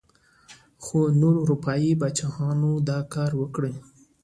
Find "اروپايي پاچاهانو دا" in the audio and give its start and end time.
1.43-2.99